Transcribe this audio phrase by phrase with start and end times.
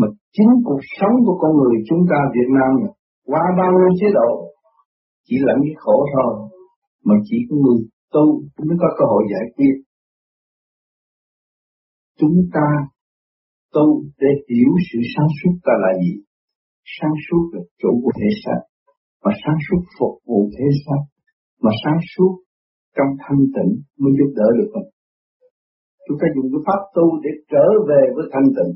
[0.00, 0.06] Mà
[0.36, 2.92] chính cuộc sống của con người chúng ta Việt Nam này,
[3.30, 4.30] qua bao nhiêu chế độ
[5.26, 6.32] chỉ là cái khổ thôi
[7.06, 7.80] mà chỉ có người
[8.14, 8.24] tu
[8.66, 9.74] mới có cơ hội giải quyết.
[12.18, 12.68] Chúng ta
[13.74, 13.86] tu
[14.20, 16.12] để hiểu sự sáng suốt ta là gì.
[16.96, 18.60] Sáng suốt là chủ của thể xác
[19.24, 21.02] mà sáng suốt phục vụ thế xác
[21.62, 22.32] mà sáng suốt
[22.96, 24.88] trong thanh tịnh mới giúp đỡ được mình.
[26.06, 28.72] Chúng ta dùng cái pháp tu để trở về với thanh tịnh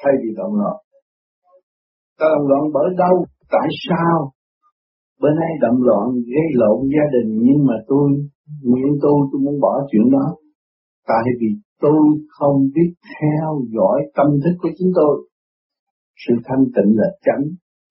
[0.00, 0.76] thay vì động loạn
[2.20, 3.16] ta động loạn bởi đâu
[3.54, 4.32] tại sao?
[5.22, 8.06] Bên nay động loạn, gây lộn gia đình, nhưng mà tôi
[8.62, 10.26] nguyện tôi tôi muốn bỏ chuyện đó.
[11.06, 11.48] Tại vì
[11.80, 15.28] tôi không biết theo dõi tâm thức của chính tôi.
[16.26, 17.44] Sự thanh tịnh là chánh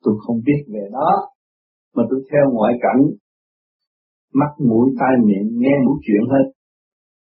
[0.03, 1.11] tôi không biết về đó
[1.95, 3.01] mà tôi theo ngoại cảnh.
[4.33, 6.45] Mắt, mũi, tai, miệng, nghe mũi chuyện hết.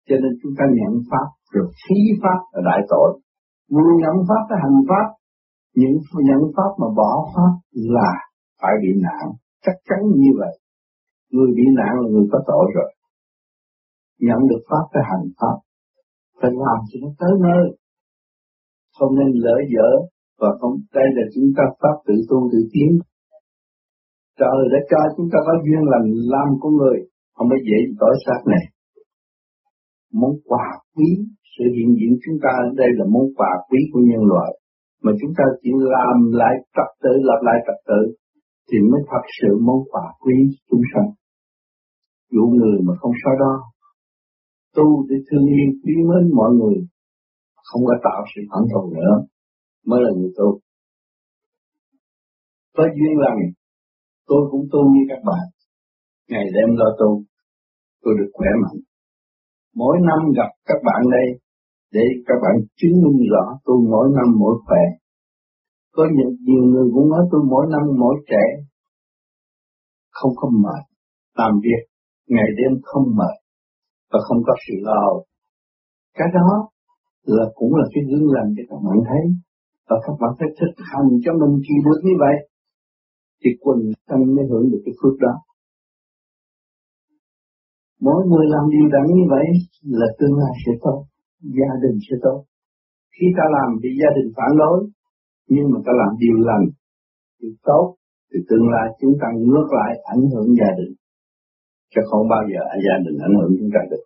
[0.08, 3.20] Cho nên chúng ta nhận pháp rồi phí pháp là đại tội
[3.72, 5.06] vừa nhận pháp cái hành pháp,
[5.80, 5.96] những
[6.28, 8.12] nhận pháp mà bỏ pháp là
[8.60, 9.24] phải bị nạn.
[9.64, 10.54] Chắc chắn như vậy.
[11.32, 12.90] Người bị nạn là người có tội rồi.
[14.26, 15.56] Nhận được pháp cái hành pháp,
[16.40, 17.64] phải làm cho nó tới nơi.
[18.98, 19.90] Không nên lỡ dở
[20.40, 22.90] và không, đây là chúng ta pháp tự tu tự tiến.
[24.38, 26.98] Trời đã cho chúng ta có duyên lành làm con người,
[27.34, 28.64] không phải dễ tội sát này.
[30.12, 31.08] Món quà quý
[31.58, 34.50] sự hiện diện chúng ta ở đây là món quà quý của nhân loại,
[35.02, 38.00] mà chúng ta chỉ làm lại trật tự lặp lại trật tự
[38.68, 40.36] thì mới thật sự món quà quý
[40.70, 41.08] chúng sanh.
[42.32, 43.54] Dụ người mà không sao đó
[44.76, 46.76] tu để thương yêu quý mến mọi người,
[47.68, 49.14] không có tạo sự phản thù nữa,
[49.86, 50.48] mới là người tu.
[52.76, 53.40] Có duyên lành,
[54.26, 55.44] tôi cũng tu như các bạn.
[56.30, 57.22] Ngày đêm lo tu,
[58.02, 58.78] tôi được khỏe mạnh.
[59.74, 61.26] Mỗi năm gặp các bạn đây
[61.92, 64.82] để các bạn chứng minh rõ tôi mỗi năm mỗi khỏe.
[65.92, 68.44] Có nhiều, nhiều người cũng nói tôi mỗi năm mỗi trẻ.
[70.10, 70.82] Không có mệt.
[71.34, 71.82] Làm việc
[72.28, 73.36] ngày đêm không mệt
[74.12, 75.26] và không có sự lo
[76.18, 76.48] cái đó
[77.24, 79.22] là cũng là cái gương lành cho các bạn thấy
[79.88, 82.36] và các bạn phải thực hành cho mình chỉ được như vậy.
[83.40, 83.78] Thì quần
[84.08, 85.34] thân mới hưởng được cái phước đó.
[88.00, 89.46] Mỗi người làm điều đẳng như vậy
[90.00, 90.98] là tương lai sẽ tốt
[91.42, 92.44] gia đình sẽ tốt.
[93.14, 94.78] Khi ta làm bị gia đình phản đối,
[95.54, 96.66] nhưng mà ta làm điều lành,
[97.40, 97.84] điều tốt,
[98.30, 100.92] thì tương lai chúng ta ngược lại ảnh hưởng gia đình.
[101.92, 104.04] Chứ không bao giờ gia đình ảnh hưởng chúng ta được.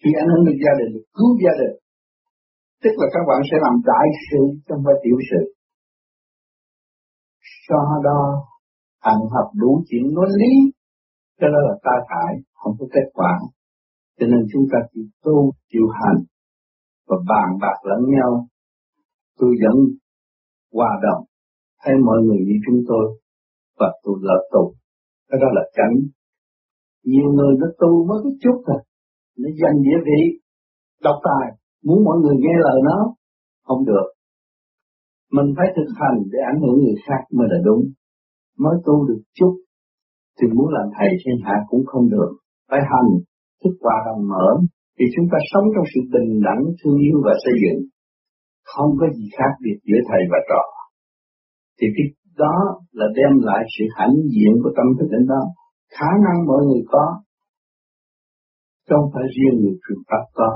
[0.00, 1.76] Khi ảnh hưởng được gia đình cứu gia đình.
[2.82, 5.42] Tức là các bạn sẽ làm đại sự trong phải tiểu sự.
[7.68, 8.20] Do đó
[9.12, 10.52] ăn hợp đủ chuyện nói lý
[11.38, 13.32] cái đó là ta thải không có kết quả.
[14.18, 16.18] Cho nên chúng ta chỉ tu chịu hành
[17.08, 18.46] và bàn bạc lẫn nhau,
[19.38, 19.76] tôi dẫn
[20.72, 21.24] hòa đồng.
[21.84, 23.20] Thấy mọi người như chúng tôi
[23.78, 24.74] và tôi là tu
[25.28, 25.94] cái đó là tránh.
[27.04, 28.80] nhiều người nó tu mới cái chút thôi.
[29.38, 30.22] Nó dành địa vị,
[31.02, 31.46] độc tài.
[31.84, 33.14] Muốn mọi người nghe lời nó,
[33.62, 34.06] không được.
[35.32, 37.82] Mình phải thực hành để ảnh hưởng người khác mới là đúng.
[38.58, 39.54] Mới tu được chút,
[40.40, 42.30] thì muốn làm thầy thiên hạ cũng không được.
[42.70, 43.10] Phải hành,
[43.64, 44.46] thức hòa đồng mở
[44.96, 47.80] thì chúng ta sống trong sự bình đẳng, thương yêu và xây dựng.
[48.72, 50.62] Không có gì khác biệt giữa thầy và trò.
[51.78, 52.06] Thì cái
[52.42, 52.56] đó
[52.98, 55.42] là đem lại sự hãnh diện của tâm thức đến đó.
[55.96, 57.04] Khả năng mọi người có
[58.90, 60.50] không phải riêng người truyền pháp có.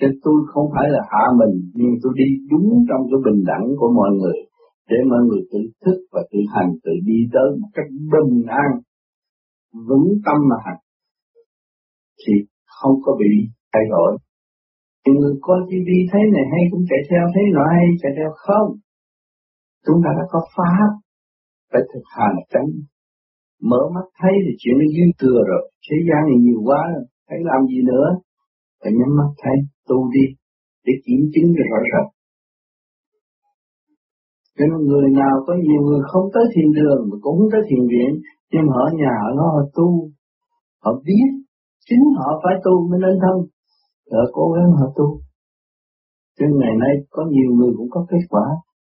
[0.00, 3.66] Thế tôi không phải là hạ mình, nhưng tôi đi đúng trong cái bình đẳng
[3.78, 4.38] của mọi người,
[4.90, 8.70] để mọi người tự thức và tự hành, tự đi tới một cách bình an,
[9.88, 10.80] vững tâm mà hành.
[12.20, 12.32] Thì
[12.78, 13.32] không có bị
[13.72, 14.10] thay đổi.
[15.04, 18.30] Những người coi TV thấy này hay cũng chạy theo thấy nọ hay chạy theo
[18.46, 18.68] không?
[19.86, 20.90] Chúng ta đã có pháp,
[21.70, 22.70] phải thực hành tránh.
[23.70, 26.82] Mở mắt thấy thì chuyện nó dư thừa rồi, thế gian này nhiều quá,
[27.28, 28.06] thấy làm gì nữa?
[28.80, 29.56] Phải nhắm mắt thấy,
[29.88, 30.26] tu đi,
[30.86, 32.08] để kiểm chứng cho rõ ràng.
[34.56, 37.82] Cho nên người nào có nhiều người không tới thiền đường mà cũng tới thiền
[37.92, 38.10] viện,
[38.52, 40.10] nhưng họ ở nhà họ họ tu,
[40.84, 41.43] họ biết
[41.88, 43.36] chính họ phải tu mới nên thân.
[44.12, 45.06] Họ cố gắng họ tu.
[46.38, 48.46] Trên ngày nay có nhiều người cũng có kết quả.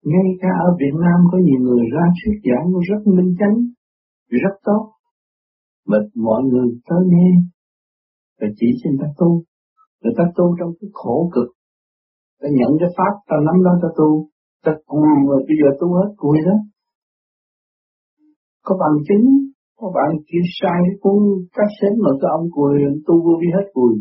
[0.06, 3.58] Ngay cả ở Việt Nam có nhiều người ra thuyết giảng rất minh chánh,
[4.44, 4.84] rất tốt.
[5.88, 7.30] Mà mọi người tới nghe.
[8.42, 9.44] Và chỉ xin ta tu.
[10.02, 11.50] Người ta tu trong cái khổ cực.
[12.42, 14.30] Ta nhận cái pháp, ta nắm đó ta tu.
[14.66, 16.56] Ta cùi mà bây giờ tu hết cùi đó.
[18.64, 19.49] Có bằng chứng
[19.80, 21.20] có bạn kia sai cái cuốn
[21.58, 22.74] cassette mà cái ông cùi,
[23.08, 23.94] tu vô vi hết cùi.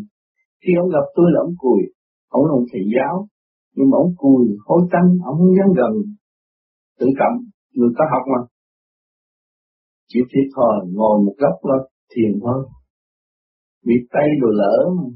[0.61, 1.81] Khi ông gặp tôi là ông cùi,
[2.37, 3.15] ông là ông thầy giáo.
[3.75, 5.93] Nhưng mà ông cùi hối tanh ông không dám gần.
[6.99, 7.33] Tự cảm,
[7.77, 8.39] người ta học mà.
[10.09, 11.77] Chỉ thiệt thòi ngồi một góc là
[12.11, 12.59] thiền thôi.
[13.85, 15.07] Bị tay đồ lỡ mà.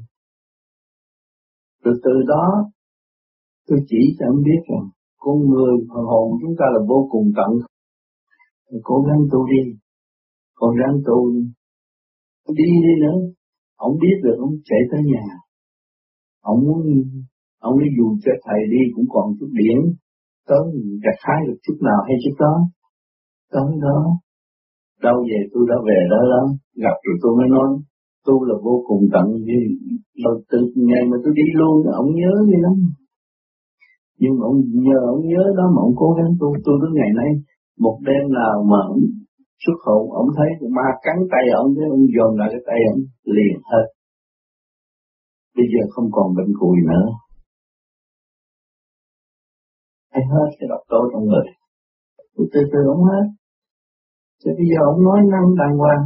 [1.84, 2.46] Từ từ đó,
[3.68, 4.86] tôi chỉ cho ông biết rằng,
[5.16, 7.50] con người phần hồn chúng ta là vô cùng tận.
[8.82, 9.83] Cố gắng tu đi
[10.54, 11.42] còn ráng tu đi.
[12.58, 13.18] Đi đi nữa.
[13.76, 15.24] Ông biết được ông chạy tới nhà.
[16.40, 16.80] Ông muốn,
[17.60, 19.78] ông đi dù cho thầy đi cũng còn chút điển
[20.48, 20.64] tới
[21.04, 22.54] gặt hái được chút nào hay chút đó.
[23.52, 23.98] Tới đó.
[25.02, 26.42] Đâu về tôi đã về đó đó.
[26.84, 27.68] Gặp rồi tôi mới nói
[28.26, 29.58] tu là vô cùng tận như
[30.24, 30.58] rồi từ
[30.88, 32.74] ngày mà tôi đi luôn, ông nhớ gì lắm.
[34.20, 36.48] Nhưng mà ông nhờ, ông nhớ đó mà ông cố gắng tu.
[36.64, 37.30] Tôi tới ngày nay,
[37.78, 39.00] một đêm nào mà ông
[39.62, 43.00] xuất hồn ông thấy ma cắn tay ông, thế ông dồn lại cái tay ông
[43.24, 43.86] liền hết.
[45.56, 47.06] Bây giờ không còn bệnh cùi nữa.
[50.12, 51.46] Thấy hết cái độc tố trong người.
[52.36, 53.26] Từ từ ông hết.
[54.40, 56.04] Thì bây giờ ông nói năng đàng hoàng.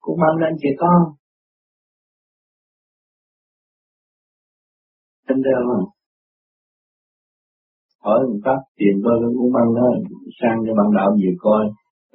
[0.00, 1.00] Cũng mang lên chị con.
[5.26, 5.80] Anh đeo mà.
[8.04, 9.86] Hỏi một pháp tiền tôi cũng mang nó
[10.40, 11.64] sang cho bạn đạo gì coi.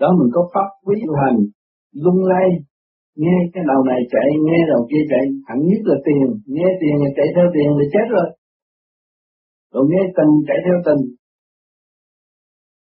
[0.03, 1.39] Đó mình có pháp quý hành
[2.03, 2.47] lung lay
[3.21, 6.95] Nghe cái đầu này chạy, nghe đầu kia chạy Hẳn nhất là tiền, nghe tiền
[7.03, 8.27] là chạy theo tiền là chết rồi.
[9.73, 11.01] Rồi nghe tình chạy theo tình.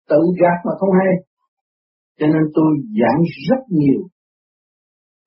[0.10, 1.12] Tự gạt mà không hay.
[2.20, 2.70] Cho nên tôi
[3.00, 4.02] giảng rất nhiều.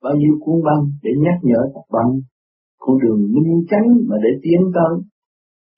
[0.02, 2.08] Bao nhiêu cuốn băng để nhắc nhở các bạn.
[2.78, 4.94] Con đường minh chánh mà để tiến tới.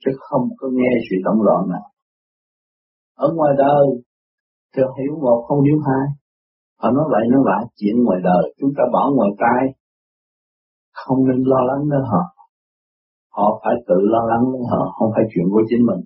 [0.03, 1.87] Chứ không có nghe sự động loạn nào.
[3.15, 4.06] Ở ngoài đời
[4.77, 6.07] chưa hiểu một, không hiểu hai.
[6.81, 8.55] Họ nói vậy, nó lại chuyện ngoài đời.
[8.59, 9.63] Chúng ta bỏ ngoài tai.
[10.93, 12.23] Không nên lo lắng nữa họ.
[13.37, 16.01] Họ phải tự lo lắng nữa họ, không phải chuyện của chính mình.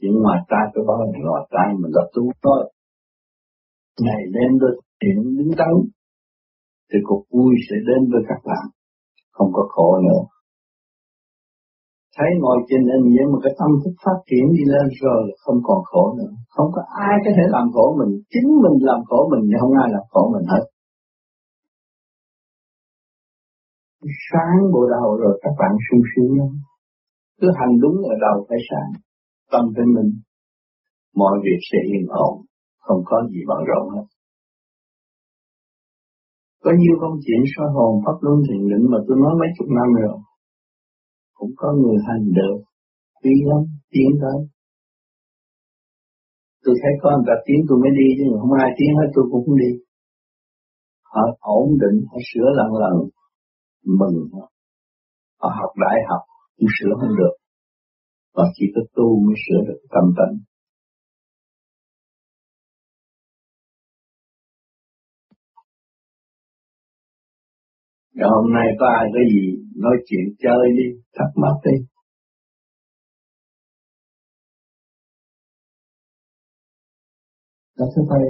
[0.00, 2.72] Chuyện ngoài tai cái bao ngoài tai mình là tu thôi
[4.00, 5.74] ngày đêm tôi chuyện đứng đắn
[6.92, 8.66] thì cuộc vui sẽ đến với các bạn.
[9.32, 10.22] Không có khổ nữa
[12.16, 15.58] thấy ngồi trên nên vậy mà cái tâm thức phát triển đi lên rồi không
[15.68, 16.32] còn khổ nữa.
[16.54, 18.12] Không có ai có thể làm khổ mình.
[18.32, 20.64] Chính mình làm khổ mình nhưng không ai làm khổ mình hết.
[24.28, 26.50] Sáng bộ đầu rồi các bạn sung sướng lắm.
[27.40, 28.90] Cứ hành đúng ở đầu phải sáng.
[29.52, 30.10] Tâm với mình
[31.22, 32.34] mọi việc sẽ yên ổn.
[32.86, 34.06] Không có gì bận rộn hết.
[36.64, 39.68] Có nhiều công chuyện soi hồn pháp luân thiền định mà tôi nói mấy chục
[39.78, 40.18] năm rồi.
[41.38, 42.56] Cũng có người hành được,
[43.22, 43.62] quý lắm,
[43.92, 44.38] tiến tới.
[46.64, 49.24] Tôi thấy có người ta tiến tôi mới đi, chứ không ai tiến hết tôi
[49.30, 49.72] cũng không đi.
[51.12, 51.22] Họ
[51.58, 52.96] ổn định, họ sửa lần lần,
[54.00, 54.44] mừng họ.
[55.40, 56.22] Họ học đại học,
[56.56, 57.34] cũng sửa không được.
[58.36, 60.34] Và chỉ có tu mới sửa được tâm tánh.
[68.18, 69.44] Rồi hôm nay có ai có gì
[69.84, 70.86] nói chuyện chơi đi,
[71.16, 71.76] thắc mắc đi.
[77.78, 78.24] Dạ thưa Thầy,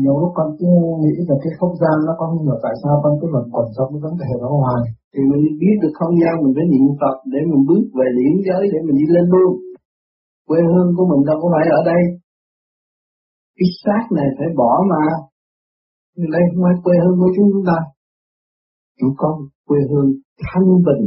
[0.00, 0.68] nhiều lúc con cứ
[1.02, 3.66] nghĩ về cái không gian nó con không hiểu tại sao con cứ luẩn quẩn
[3.76, 4.82] trong cái vấn đề đó hoài.
[5.12, 8.34] Thì mình biết được không gian mình phải niệm Phật để mình bước về điển
[8.46, 9.52] giới để mình đi lên luôn.
[10.48, 12.02] Quê hương của mình đâu có phải ở đây.
[13.56, 15.04] Cái xác này phải bỏ mà.
[16.34, 17.78] Đây không phải quê hương của chúng ta
[18.98, 19.34] chúng con
[19.66, 20.10] quê hương
[20.46, 21.04] thanh bình,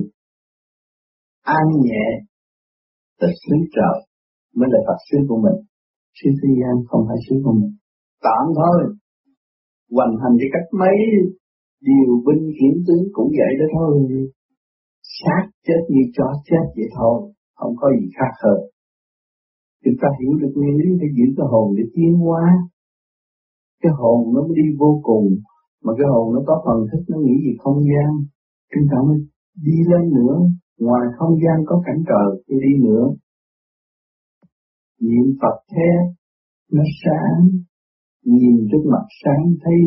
[1.43, 2.07] an nhẹ,
[3.19, 3.97] là xứ trời
[4.55, 5.59] mới là Phật xứ của mình.
[6.17, 7.73] Xứ thế gian không phải xứ của mình.
[8.25, 8.79] Tạm thôi,
[9.95, 10.97] hoành hành với cách mấy
[11.87, 13.93] điều binh hiển tướng cũng vậy đó thôi.
[15.17, 17.17] Sát chết như chó chết vậy thôi,
[17.55, 18.59] không có gì khác hơn.
[19.83, 22.43] Chúng ta hiểu được nguyên lý để giữ cái hồn để tiến hóa.
[23.81, 25.25] Cái hồn nó mới đi vô cùng,
[25.83, 28.09] mà cái hồn nó có phần thức nó nghĩ về không gian.
[28.71, 29.17] Chúng ta mới
[29.67, 30.35] đi lên nữa,
[30.79, 33.03] ngoài không gian có cảnh trời, thì đi nữa.
[35.01, 35.91] Niệm Phật thế,
[36.71, 37.47] nó sáng,
[38.25, 39.79] nhìn trước mặt sáng thấy,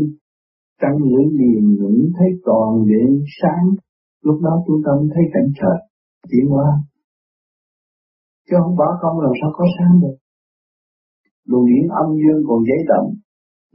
[0.80, 3.64] trăng lưỡi liền ngưỡng thấy toàn điện sáng.
[4.22, 5.78] Lúc đó chúng ta mới thấy cảnh trời,
[6.30, 6.68] chuyển qua
[8.46, 10.16] chứ không bỏ công làm sao có sáng được.
[11.48, 13.08] Luồng điển âm dương còn giấy động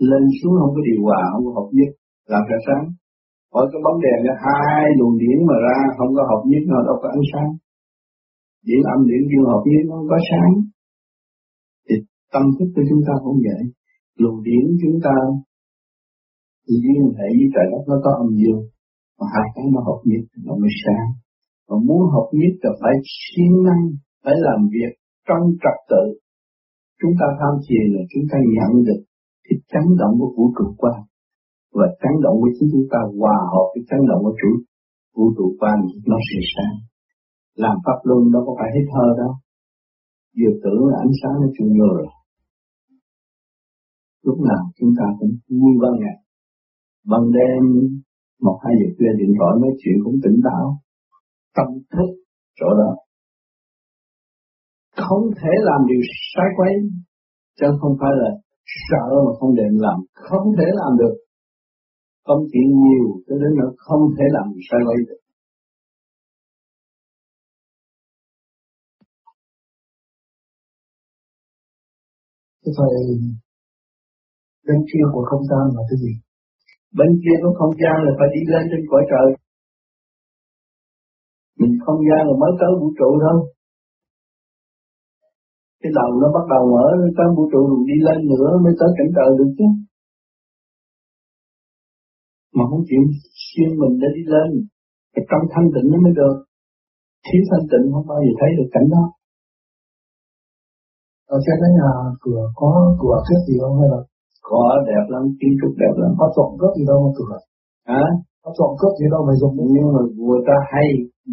[0.09, 1.91] lên xuống không có điều hòa, không có hợp nhất
[2.31, 2.85] làm ra sáng.
[3.53, 6.77] Bởi cái bóng đèn ra hai luồng điển mà ra không có hợp nhất nó
[6.87, 7.49] đâu có ánh sáng.
[8.67, 10.51] Điển âm điển dương hợp nhất nó không có sáng.
[11.85, 11.95] Thì
[12.33, 13.61] tâm thức của chúng ta cũng vậy.
[14.21, 15.15] Luồng điển chúng ta
[16.83, 18.61] liên hệ với trời đất nó có âm dương.
[19.17, 21.07] Mà hai cái nó hợp nhất nó mới sáng.
[21.67, 23.83] Mà muốn học nhất là phải siêng năng,
[24.23, 24.91] phải làm việc
[25.27, 26.03] trong trật tự.
[26.99, 29.01] Chúng ta tham thiền là chúng ta nhận được
[29.45, 30.99] cái chấn động của vũ trụ quan
[31.77, 34.51] và chấn động của chính chúng ta, hòa hợp với chấn động của chủ
[35.15, 35.77] vũ trụ quan
[36.11, 36.75] nó sẽ sáng.
[37.63, 39.33] Làm pháp luân đâu có phải hết thơ đâu.
[40.37, 42.01] Vừa tưởng là ánh sáng nó chung rồi.
[44.25, 46.17] Lúc nào chúng ta cũng vui ban ngày.
[47.11, 47.63] Ban đêm,
[48.45, 50.65] một hai giờ khuya điện thoại nói chuyện cũng tỉnh táo.
[51.55, 52.09] Tâm thức
[52.59, 52.91] chỗ đó.
[55.05, 56.01] Không thể làm điều
[56.33, 56.73] sai quấy.
[57.59, 58.29] Chứ không phải là
[58.89, 59.99] sợ mà không định làm.
[60.13, 61.15] Không thể làm được.
[62.29, 65.21] Công chuyện nhiều cho đến nó không thể làm sai quấy được.
[72.61, 72.93] Thế thời
[74.67, 76.13] bên kia của không gian là cái gì?
[76.99, 79.27] Bên kia của không gian là phải đi lên trên cõi trời.
[81.59, 83.37] Mình không gian là mới tới vũ trụ thôi.
[85.81, 86.85] Cái đầu nó bắt đầu mở
[87.17, 89.88] tới vũ trụ rồi đi lên nữa mới tới cảnh trời được chứ.
[92.59, 93.03] Mà không chịu
[93.47, 94.49] xuyên mình để đi lên.
[95.13, 96.35] Cái trong thanh tịnh nó mới được.
[97.25, 99.03] Thiếu thanh tịnh không bao giờ thấy được cảnh đó.
[101.35, 101.91] Ở trên cái nhà
[102.23, 102.69] cửa có
[103.01, 104.01] cửa trước gì không hay là
[104.49, 106.11] có đẹp lắm, kiến trúc đẹp lắm.
[106.19, 107.35] Có trộm cướp gì đâu mà cửa.
[107.91, 108.03] Hả?
[108.43, 109.55] Có trộm cướp gì đâu mà dùng.
[109.75, 110.87] Nhưng mà người ta hay,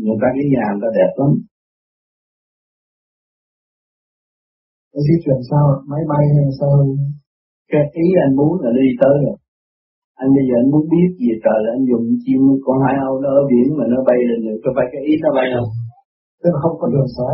[0.05, 1.31] người ta cái nhà người ta đẹp lắm.
[4.93, 5.65] Cái di chuyển sao?
[5.91, 6.73] Máy bay hay sao?
[7.73, 9.37] Cái ý anh muốn là đi tới rồi.
[10.23, 13.15] Anh bây giờ anh muốn biết gì trời là anh dùng chim con hai âu
[13.23, 15.71] nó ở biển mà nó bay lên rồi, có phải cái ý nó bay không?
[16.41, 17.31] Tức là không có đường xóa.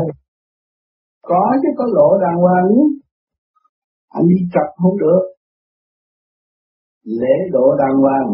[1.29, 2.69] Có chứ có lộ đàng hoàng.
[4.19, 5.23] Anh đi chặt không được.
[7.21, 8.29] Lễ độ đàng hoàng.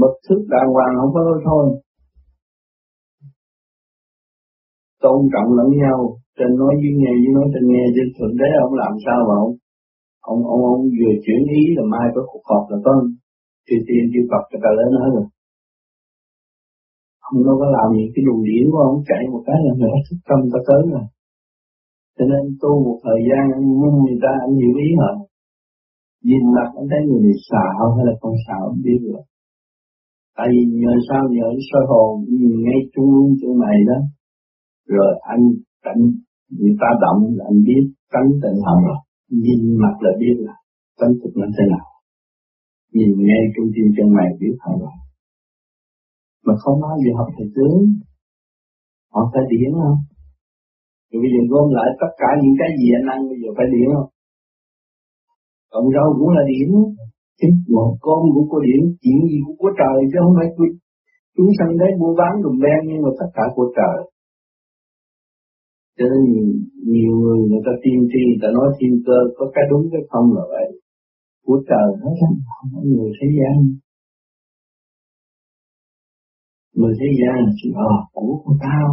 [0.00, 1.64] Bậc thức đàng hoàng không có thôi.
[5.02, 5.98] Tôn trọng lẫn nhau.
[6.38, 9.34] Trên nói với nghe với nói trên nghe trên thượng đế ông làm sao mà
[9.44, 9.52] ông
[10.30, 12.92] ông ông, ông vừa chuyển ý là mai có cuộc họp là có
[13.66, 15.26] thì tiền chư Phật cho ta lớn hết rồi.
[17.28, 19.90] Ông đâu có làm gì cái luồng điển của ông chạy một cái là người
[20.06, 21.06] thức tâm ta tới rồi.
[22.16, 25.12] Cho nên tu một thời gian anh nhìn người ta anh hiểu ý họ.
[26.28, 29.22] Nhìn mặt anh thấy người này xạo hay là không xạo không biết được
[30.36, 33.98] tại vì nhờ sao nhờ soi hồn nhìn ngay trung chỗ này đó.
[34.88, 35.42] Rồi anh
[35.84, 36.02] cảnh
[36.58, 39.00] người ta động là anh biết tánh tình họ rồi
[39.44, 40.54] nhìn mặt là biết là
[40.98, 41.86] tánh thực nó thế nào.
[42.96, 44.96] Nhìn ngay trung tim chân mày biết họ rồi.
[46.46, 47.76] Mà không nói giờ học thầy tướng
[49.12, 49.98] họ phải điển không?
[51.08, 53.66] Rồi bây giờ gom lại tất cả những cái gì anh ăn bây giờ phải
[53.74, 54.10] điển không?
[55.72, 56.70] Cộng rau cũng là điểm,
[57.38, 60.48] chính một con cũng có điểm, chuyện gì cũng có trời chứ không phải
[61.36, 63.98] chúng sanh đấy mua bán đùm ben nhưng mà tất cả của trời.
[65.98, 66.46] Cho nên nhiều,
[66.92, 70.02] nhiều người người ta tiên tri, người ta nói thiên cơ có cái đúng cái
[70.10, 70.68] không là vậy.
[71.46, 73.56] Của trời hết á, không có người thế gian.
[76.78, 78.88] Người thế gian chỉ ờ của của tao,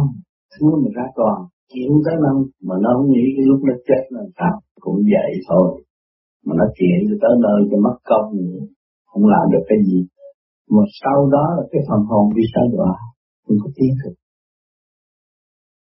[0.52, 1.38] thương mà ra còn,
[1.72, 4.54] chịu tới năm mà nó không nghĩ cái lúc nó chết là sao,
[4.84, 5.68] cũng vậy thôi.
[6.46, 8.28] Mà nó chuyện cho tới nơi cho mất công
[9.08, 10.00] không làm được cái gì.
[10.74, 12.94] Mà sau đó là cái phần hồn bị sa đọa
[13.44, 14.14] không có tiến thực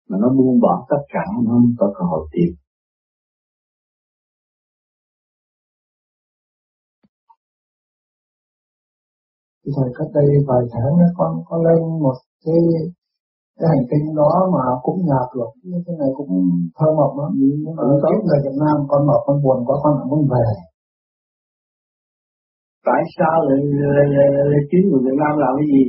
[0.08, 2.50] mà nó buông bỏ tất cả nó không có cơ hội tiến
[9.76, 12.60] Thời cách đây vài tháng con con lên một cái
[13.58, 16.32] cái hành tinh đó mà cũng nhà cửa như thế này cũng
[16.76, 17.30] thơ mộng lắm.
[17.40, 20.46] Nhưng mà có người Việt Nam con mập con buồn quá con không muốn về.
[22.88, 23.58] Tại sao lại,
[23.96, 25.82] lại, lại, lại kiếm người Việt Nam làm cái gì?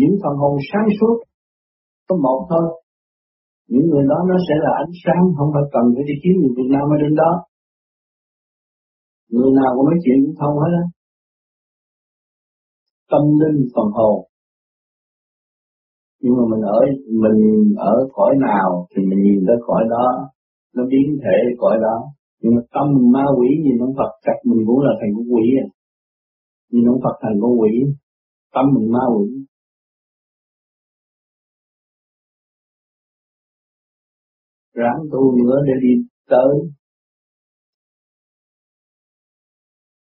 [0.00, 1.16] Những phần hồn sáng suốt
[2.08, 2.64] có một thôi
[3.70, 6.52] những người đó nó sẽ là ánh sáng, không phải cần phải đi kiếm người
[6.56, 7.32] Việt Nam ở đến đó.
[9.34, 10.84] Người nào cũng nói chuyện cũng thông hết á.
[13.10, 14.16] Tâm linh phần hồn.
[16.22, 16.80] Nhưng mà mình ở
[17.24, 17.40] mình
[17.76, 20.06] ở cõi nào thì mình nhìn tới cõi đó,
[20.74, 21.96] nó biến thể cõi đó.
[22.42, 25.26] Nhưng mà tâm mình ma quỷ nhìn ông Phật, chắc mình cũng là thành con
[25.34, 25.66] quỷ à.
[26.72, 27.72] Nhìn ông Phật thành con quỷ,
[28.54, 29.28] tâm mình ma quỷ.
[34.74, 35.92] Ráng tu nữa để đi
[36.28, 36.52] tới.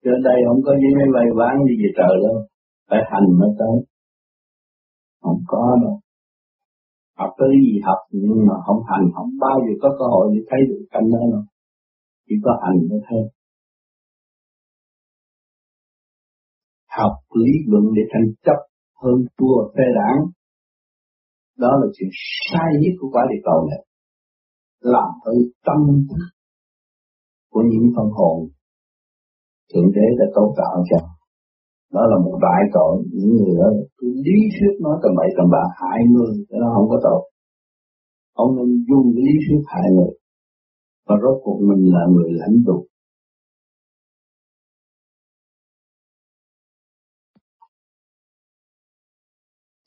[0.04, 2.46] Trên đây không có những cái vay ván gì về trời đâu.
[2.90, 3.76] Phải hành mới tới.
[5.22, 6.00] Không có đâu.
[7.18, 10.40] Học tới gì học, nhưng mà không hành, không bao giờ có cơ hội để
[10.50, 11.44] thấy được cảnh đó đâu.
[12.26, 13.18] Chỉ có hành mới thấy.
[16.98, 18.58] Học lý luận để thành chấp
[19.02, 20.20] hơn thua phê đảng.
[21.56, 22.10] Đó là chuyện
[22.50, 23.87] sai nhất của quả địa cầu này
[24.80, 25.32] làm ở
[25.66, 26.24] tâm thức
[27.50, 28.48] của những phần hồn.
[29.74, 31.18] Thượng đế đã cấu tạo cho
[31.92, 35.46] đó là một đại tội những người đó cứ lý thuyết nói tầm bậy tầm
[35.50, 37.30] bạ, hại người, cái đó không có tội.
[38.32, 40.12] Ông nên dùng lý thuyết hại người,
[41.06, 42.86] và rốt cuộc mình là người lãnh tụ.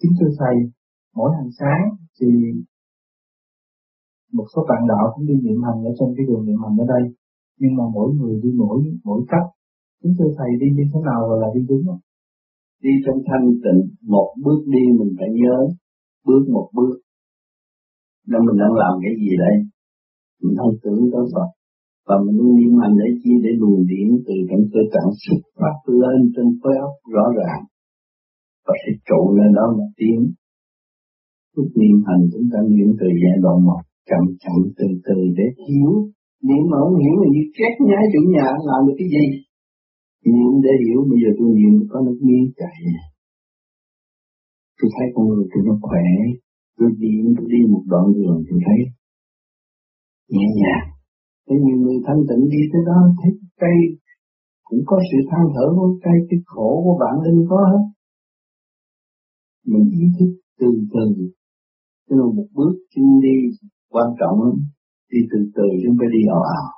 [0.02, 0.56] Kính thưa thầy,
[1.16, 1.84] mỗi hàng sáng
[2.20, 2.28] thì
[4.38, 6.86] một số bạn đạo cũng đi niệm hành ở trên cái đường niệm hành ở
[6.94, 7.04] đây.
[7.60, 9.48] Nhưng mà mỗi người đi mỗi mỗi cách.
[10.04, 12.02] Chính thưa thầy đi như thế nào rồi là đi đúng không?
[12.84, 13.82] đi trong thanh tịnh,
[14.14, 15.58] một bước đi mình phải nhớ,
[16.28, 16.94] bước một bước.
[18.28, 19.56] Đó, mình đang làm cái gì đây?
[20.42, 21.50] Mình không tưởng tới Phật.
[22.08, 23.32] Và mình luôn niệm hành để chi?
[23.44, 27.62] Để luồng điển từ trong cơ tạng xuất phát lên trên khối óc rõ ràng.
[28.66, 30.20] Và sẽ trụ lên đó mà tiến
[31.56, 35.48] lúc niệm hành, chúng ta niệm từ giai đoạn một chậm chậm, từ từ để
[35.68, 35.94] hiểu
[36.48, 39.26] niệm mà không hiểu là như chết nhái chủ nhà làm được cái gì.
[40.34, 42.78] Niệm để hiểu, bây giờ tôi niệm có nước miếng chảy
[44.82, 46.08] tôi thấy con người tôi nó khỏe.
[46.78, 48.80] Tôi đi tôi đi một đoạn đường, tôi thấy
[50.34, 50.88] nhẹ nhàng.
[51.46, 53.32] Có nhiều người thanh tịnh đi tới đó, thấy
[53.62, 53.78] cây
[54.68, 57.84] cũng có sự than thở của cây, cái khổ của bạn linh có hết.
[59.72, 61.06] Mình ý thức từ từ.
[62.08, 63.38] Cho nên một bước chân đi
[63.94, 64.38] quan trọng
[65.12, 66.70] đi từ từ chứ không phải đi ảo ảo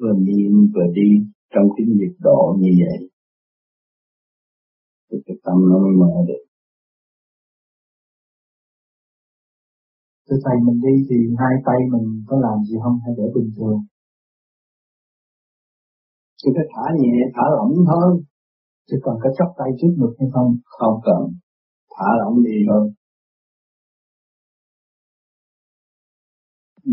[0.00, 1.08] vừa niệm vừa đi
[1.52, 2.98] trong cái nhiệt độ như vậy
[5.08, 6.42] thì cái tâm nó mới mở được
[10.30, 13.50] Thưa Thầy mình đi thì hai tay mình có làm gì không hay để bình
[13.56, 13.78] thường?
[16.36, 18.22] Chỉ phải thả nhẹ, thả lỏng thôi.
[18.86, 20.56] Chỉ cần có chắp tay trước ngực hay không?
[20.64, 21.22] Không cần.
[21.94, 22.92] Thả lỏng đi thôi.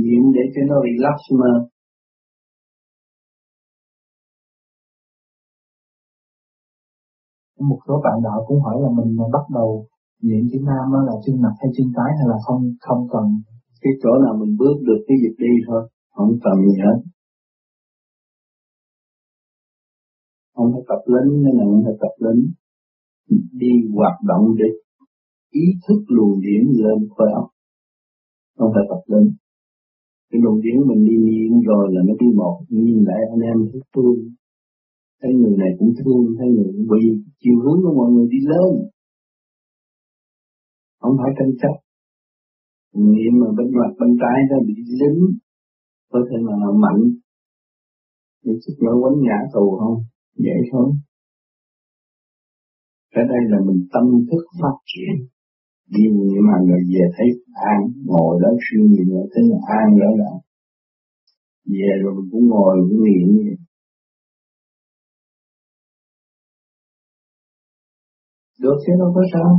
[0.02, 1.52] Niệm để cho nó relax mà.
[7.60, 9.88] Một số bạn đạo cũng hỏi là mình bắt đầu
[10.22, 13.26] niệm chữ nam đó là chân mặt hay chân trái hay là không không cần?
[13.82, 15.82] Cái chỗ nào mình bước được cái việc đi thôi
[16.16, 16.98] không cần gì hết.
[20.56, 22.42] Không phải tập lính nên là không phải tập lính.
[23.62, 24.66] Đi hoạt động để
[25.50, 27.48] ý thức luồng điển lên khởi óc.
[28.58, 29.30] Không phải tập lính
[30.34, 33.58] cái luồng điển mình đi niệm rồi là nó đi một nhìn lại anh em
[33.72, 34.20] thấy thương.
[35.22, 37.02] Thấy người này cũng thương, thấy người cũng bị
[37.42, 38.72] chiều hướng của mọi người đi lên.
[41.02, 41.76] Không phải tranh chấp.
[42.94, 45.20] Niệm mà bên mặt, bên trái nó bị dính,
[46.12, 47.02] có thể là nó mạnh.
[48.44, 49.98] Để chút nữa quánh ngã tù không?
[50.36, 50.88] Dễ thôi.
[53.14, 55.33] Cái đây là mình tâm thức phát triển
[55.98, 59.44] nhưng niệm mà rồi về thấy an, ngồi đó suy nghĩ rồi thấy
[59.80, 60.32] an đó là
[61.66, 63.58] về rồi mình cũng ngồi cũng niệm như vậy.
[68.62, 69.50] Được chứ, đâu có sao.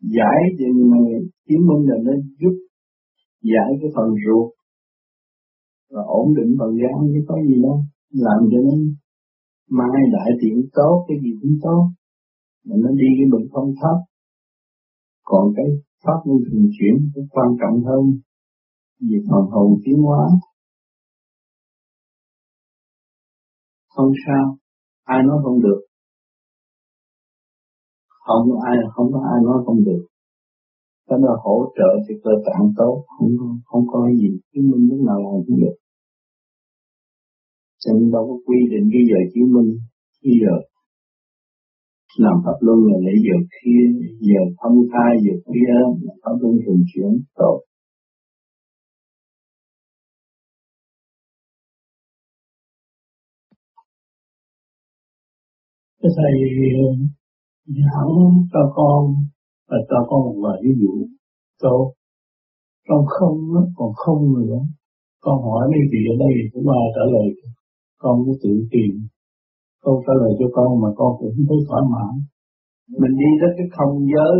[0.00, 0.64] Giải thì
[1.48, 2.54] chứng minh là nó giúp
[3.42, 4.52] giải cái phần ruột.
[5.90, 7.78] Và ổn định phần gan chứ có gì đâu.
[8.10, 8.74] Làm cho nó
[9.70, 11.82] mai đại tiện tốt, cái gì cũng tốt.
[12.66, 13.98] Mà nó đi cái bệnh không thấp
[15.30, 15.68] còn cái
[16.04, 18.04] pháp luân thường chuyển cũng quan trọng hơn.
[19.08, 20.22] Về phần hồn tiến hóa.
[23.94, 24.56] Không sao,
[25.04, 25.80] ai nói không được.
[28.08, 30.02] Không, ai, không có ai nói không được.
[31.08, 33.30] Cái đó hỗ trợ thì cơ tạng tốt, không
[33.64, 35.76] không có cái gì chứng minh lúc nào làm cũng được.
[37.78, 39.78] Cho nên đâu có quy định cái giờ chứng minh,
[40.22, 40.54] cái giờ
[42.24, 43.84] làm pháp luân là lấy giờ kia
[44.28, 45.72] giờ thông thai, giờ kia
[46.22, 47.58] pháp luân thường chuyển tốt
[56.02, 56.32] cái thầy
[57.66, 58.14] giảng
[58.52, 59.14] cho con
[59.68, 61.06] và cho con một vài ví dụ.
[61.60, 61.92] Tốt
[62.88, 63.38] con không
[63.76, 64.58] còn không nữa.
[65.20, 67.28] Con hỏi mấy vị ở đây cũng mà trả lời.
[67.98, 69.08] Con cũng tự tìm
[69.84, 72.12] câu trả lời cho con mà con cũng không thấy thoải mãn.
[73.00, 74.34] Mình đi tới cái không giới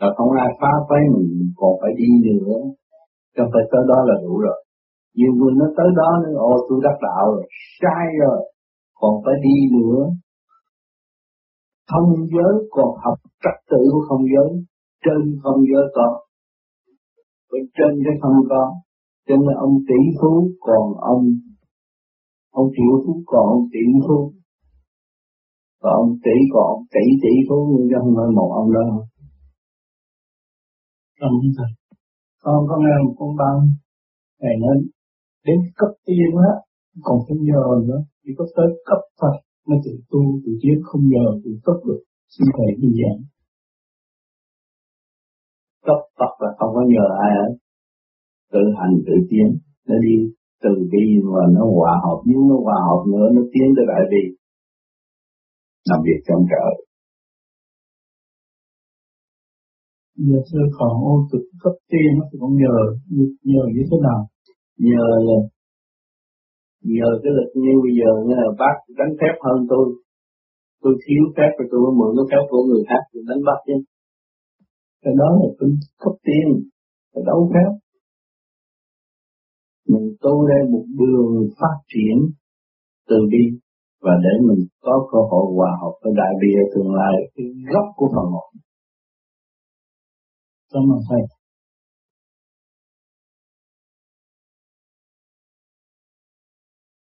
[0.00, 1.28] là không ai phá phái mình
[1.60, 2.58] còn phải đi nữa.
[3.36, 4.58] Cho phải tới đó là đủ rồi.
[5.16, 7.46] Nhiều người nó tới đó nữa ô tôi đắc đạo rồi
[7.80, 8.40] sai rồi
[9.00, 10.00] còn phải đi nữa.
[11.90, 14.50] Không giới còn học trật tự của không giới.
[15.04, 16.12] Trên không giới còn,
[17.52, 18.64] bên trên cái không có.
[19.28, 21.22] Cho nên ông tỷ phú còn ông
[22.50, 24.32] ông triệu phú còn ông tỷ phú
[25.82, 28.86] còn ông tỷ còn ông tỷ tỷ nhưng chứ không phải một ông đó.
[31.20, 31.70] Cảm ơn thầy.
[32.42, 33.60] Con có nghe một con băng.
[34.40, 34.76] Thầy nói
[35.46, 36.52] đến cấp tiên á
[37.06, 38.00] còn không nhờ nữa.
[38.22, 42.02] Chỉ có tới cấp Phật mới tự tu tự tiến không nhờ tự cấp được.
[42.34, 43.20] Xin thầy đi giảng.
[45.86, 47.52] Cấp Phật là không có nhờ ai hết.
[48.52, 49.48] Tự hành tự tiến.
[49.88, 50.14] Nó đi
[50.62, 52.20] từ bi mà nó hòa hợp.
[52.24, 54.39] Nhưng nó hòa hợp nữa nó tiến tới đại bi
[55.88, 56.72] làm việc trong trời.
[60.26, 62.76] Giờ sư còn ô cực cấp tiên nó cũng nhờ
[63.50, 64.20] nhờ như thế nào?
[64.78, 65.38] Nhờ là
[66.82, 69.86] nhờ cái lực như bây giờ nghe là bác đánh phép hơn tôi.
[70.82, 73.58] Tôi thiếu phép rồi tôi mới mượn cái phép của người khác tôi đánh bắt
[73.66, 73.76] chứ.
[75.02, 75.70] Cái đó là tôi
[76.02, 76.46] cấp tiên
[77.12, 77.70] cái đấu phép
[79.92, 82.16] mình tu đây một đường phát triển
[83.08, 83.44] từ bi
[84.04, 87.46] và để mình có cơ hội hòa hợp với đại bi ở tương lai cái
[87.72, 88.48] gốc của phần hồn.
[90.72, 91.22] Cảm ơn thầy.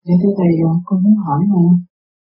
[0.06, 1.62] Dạ thưa thầy, ờ, con muốn hỏi là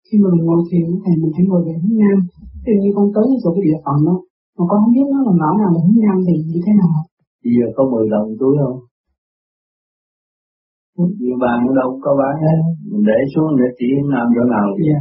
[0.06, 2.18] khi mà mình ngồi thiền thầy mình phải ngồi về hướng Nam.
[2.66, 4.16] Dụ như con tới cái chỗ cái địa phận đó,
[4.56, 6.94] mà con không biết nó là rõ nào là hướng Nam thì như thế nào?
[7.44, 8.78] Bây giờ có 10 đồng túi không?
[11.20, 12.58] Nhiều bàn đâu có bán hết.
[12.94, 14.66] Mình để xuống để chỉ Nam chỗ nào.
[14.88, 15.00] Dạ.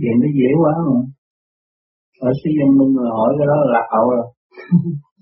[0.00, 0.98] Chuyện nó dễ quá mà.
[2.28, 4.26] Ở sư dân minh mà hỏi cái đó là lạc hậu rồi.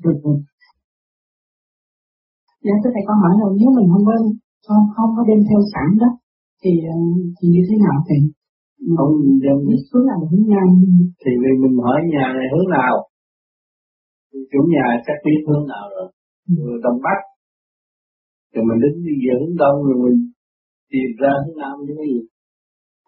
[2.64, 4.14] dạ thưa thầy con hỏi là nếu mình không có
[4.66, 6.10] không không có đem theo sẵn đó
[6.62, 6.72] thì
[7.37, 8.16] thì như thế nào thì
[8.98, 9.12] không
[9.44, 9.56] đem
[9.90, 10.68] hướng nào hướng nam
[11.20, 12.94] thì vì mình hỏi nhà này hướng nào
[14.50, 16.06] chủ nhà chắc biết hướng nào rồi
[16.48, 16.64] ừ.
[16.84, 17.18] đông bắc
[18.52, 20.16] rồi mình đứng đi về hướng đông rồi mình
[20.90, 22.20] tìm ra hướng nam chứ cái gì?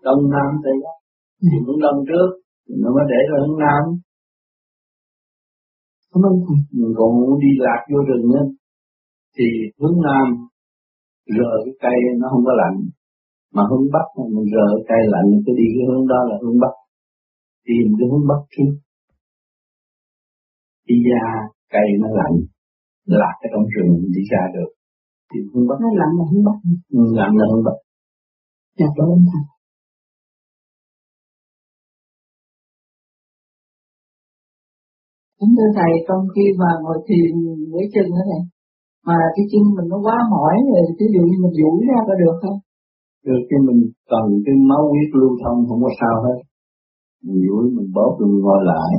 [0.07, 0.97] Đông nam tây bắc
[1.43, 1.47] ừ.
[1.51, 2.29] thì hướng đông trước
[2.83, 3.83] nó mới để ra hướng nam.
[6.79, 8.45] Mình còn muốn đi lạc vô rừng á.
[9.37, 9.47] Thì
[9.79, 10.27] hướng nam
[11.37, 12.79] rờ cái cây nó không có lạnh
[13.55, 16.59] mà hướng bắc mình rờ cái cây lạnh cứ đi cái hướng đó là hướng
[16.65, 16.75] bắc.
[17.67, 18.71] Tìm cái hướng bắc trước.
[20.89, 21.27] Đi ra
[21.75, 22.37] cây nó lạnh
[23.07, 24.71] lạc cái trong rừng đi ra được
[25.31, 26.57] tìm hướng bắc nó lạnh là hướng bắc
[26.99, 27.77] ừ, lạnh là hướng bắc
[28.79, 29.45] dạ cảm ơn thầy
[35.41, 37.31] Kính thưa Thầy, trong khi mà ngồi thiền
[37.73, 38.43] với chân đó Thầy,
[39.09, 42.15] mà cái chân mình nó quá mỏi rồi ví dụ như mình duỗi ra có
[42.23, 42.59] được không?
[43.27, 43.81] Được khi mình
[44.13, 46.39] cần cái máu huyết lưu thông không có sao hết.
[47.25, 48.91] Mình duỗi mình bóp mình ngồi lại.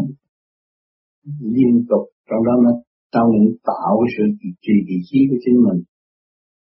[1.55, 2.71] Liên tục trong đó nó
[3.13, 3.29] trong
[3.69, 4.23] tạo cái sự
[4.63, 5.79] trì vị trí của chính mình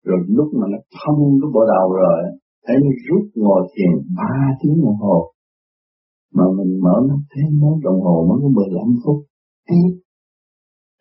[0.08, 2.20] rồi lúc mà nó thông cái bộ đầu rồi,
[2.66, 5.18] thấy nó rút ngồi thiền ba tiếng đồng hồ.
[6.38, 9.18] Mà mình mở nó thêm mấy đồng hồ mới có 15 phút.
[9.68, 9.90] Tiếp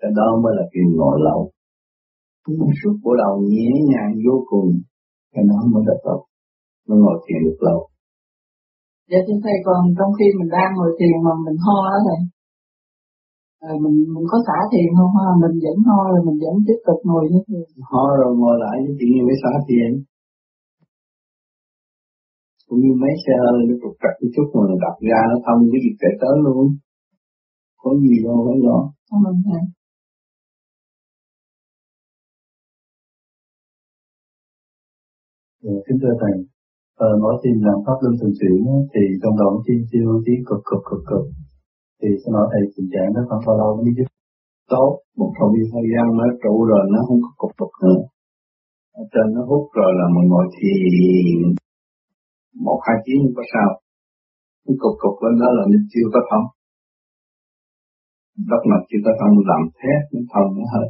[0.01, 1.41] cái đó mới là chuyện ngồi lâu.
[2.61, 4.69] Một suốt bộ đầu nhẹ nhàng vô cùng,
[5.33, 6.21] cái nó mới là tốt.
[6.89, 7.79] Nó ngồi thiền được lâu.
[9.11, 12.21] Dạ thưa thầy, còn trong khi mình đang ngồi thiền mà mình ho đó thầy
[13.63, 16.81] rồi mình mình có xả thiền không ha mình vẫn ho rồi mình vẫn tiếp
[16.87, 17.61] tục ngồi như thế.
[17.91, 19.91] Ho rồi ngồi lại chứ chuyện gì mới xả thiền
[22.71, 25.61] cũng như mấy xe hơi nó trục trặc chút mà nó đập ra nó thông
[25.73, 26.67] cái việc chạy tới luôn.
[27.83, 28.79] Có gì đâu phải lo
[29.11, 29.63] cảm ơn thầy.
[35.63, 36.35] Dạ, kính thưa thầy,
[37.07, 38.53] ờ, mỗi khi làm pháp luân thường xuyên
[38.93, 41.25] thì trong đầu nó chiên siêu tiếng cực cực cực cực.
[42.01, 44.09] Thì xin hỏi thầy tình trạng đó khoảng bao lâu mới dứt?
[44.73, 48.01] Tốt, một thời thời gian nó trụ rồi nó không có cục cực nữa.
[49.01, 51.39] Ở trên nó hút rồi là mình ngồi thiền
[52.67, 53.71] một hai tiếng không có sao.
[54.65, 56.47] Cái cục cục lên đó là nó chưa có thông.
[58.51, 60.89] Đất mạch chưa có thông làm thét nó thông nó hết.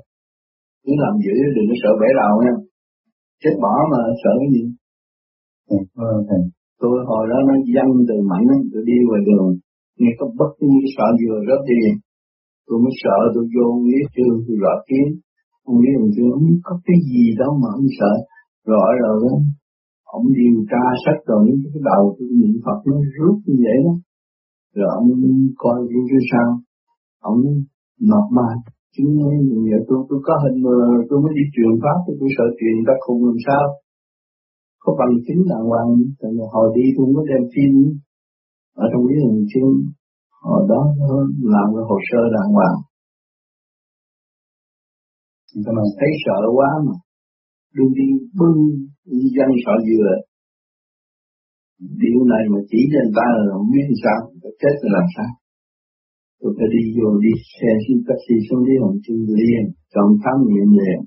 [0.83, 2.55] Cứ làm dữ đừng có sợ bể đầu nha
[3.43, 4.63] chết bỏ mà sợ cái gì
[5.75, 5.77] ừ,
[6.81, 9.47] tôi hồi đó nó dăng từ mạnh tôi đi ngoài đường
[10.01, 11.81] nghe có bất cứ sợ vừa ra đi.
[12.67, 15.07] Tôi mới sợ tôi vô nghĩa trường tôi rõ kiến
[15.69, 16.31] ông lý ông chưa
[16.67, 18.13] có cái gì đâu mà ông sợ.
[18.71, 19.35] Rõ rồi đó
[20.17, 23.79] ông điều tra sách rồi những cái đầu tôi niệm Phật nó rút như vậy
[23.87, 23.95] đó.
[24.77, 25.09] Rồi ông
[25.63, 26.49] coi như thế sao?
[27.31, 27.39] Ông
[28.11, 28.49] nộp mà
[28.95, 29.13] Chứng
[29.71, 29.81] vậy.
[29.89, 30.75] Tôi tôi có hình mà
[31.09, 33.65] tôi mới đi truyền pháp tôi, tôi sợ truyền ta khùng làm sao.
[34.83, 35.91] Có bằng chứng đàng hoàng.
[36.21, 37.73] Tại hồi đi tôi mới đem phim
[38.83, 39.69] ở trong cái hành chính
[40.43, 40.83] họ đó
[41.55, 42.79] làm cái hồ sơ đàng hoàng.
[45.55, 46.95] Nhưng mà thấy sợ quá mà.
[47.75, 48.61] Đương đi bưng
[49.37, 50.11] dân sợ dừa.
[52.03, 54.19] Điều này mà chỉ cho người ta là không biết sao
[54.61, 55.31] chết là làm sao.
[56.41, 59.63] Tôi phải đi vô đi xe xuống taxi xuống đi hồng chung liền
[59.95, 61.01] trong khám nghiệm liền